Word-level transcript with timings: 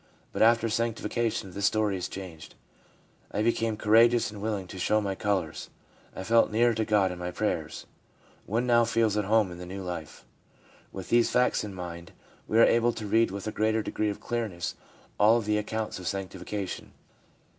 But 0.33 0.41
after 0.41 0.67
sanctification 0.67 1.51
the 1.51 1.61
story 1.61 1.95
is 1.95 2.09
changed: 2.09 2.55
'I 3.29 3.43
became 3.43 3.77
courageous 3.77 4.31
and 4.31 4.41
willing 4.41 4.65
to 4.65 4.79
show 4.79 4.99
my 4.99 5.13
colours. 5.13 5.69
I 6.15 6.23
felt 6.23 6.49
nearer 6.51 6.73
to 6.73 6.85
God 6.85 7.11
in 7.11 7.19
my 7.19 7.29
prayers.' 7.29 7.85
One 8.47 8.65
now 8.65 8.83
feels 8.83 9.15
at 9.15 9.25
home 9.25 9.51
in 9.51 9.59
the 9.59 9.65
new 9.67 9.83
life. 9.83 10.25
With 10.91 11.09
these 11.09 11.29
facts 11.29 11.63
in 11.63 11.75
mind, 11.75 12.13
we 12.47 12.57
are 12.57 12.63
able 12.63 12.93
to 12.93 13.05
read 13.05 13.29
with 13.29 13.45
a 13.45 13.51
greater 13.51 13.83
degree 13.83 14.09
of 14.09 14.19
clearness 14.19 14.73
all 15.19 15.37
of 15.37 15.45
the 15.45 15.59
accounts 15.59 15.99
of 15.99 16.07
sanctification. 16.07 16.93